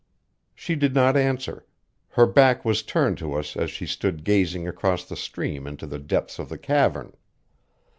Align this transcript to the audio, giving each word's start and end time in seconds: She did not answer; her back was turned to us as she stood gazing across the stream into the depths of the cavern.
She 0.55 0.73
did 0.73 0.95
not 0.95 1.15
answer; 1.15 1.67
her 2.13 2.25
back 2.25 2.65
was 2.65 2.81
turned 2.81 3.19
to 3.19 3.35
us 3.35 3.55
as 3.55 3.69
she 3.69 3.85
stood 3.85 4.23
gazing 4.23 4.67
across 4.67 5.05
the 5.05 5.15
stream 5.15 5.67
into 5.67 5.85
the 5.85 5.99
depths 5.99 6.39
of 6.39 6.49
the 6.49 6.57
cavern. 6.57 7.13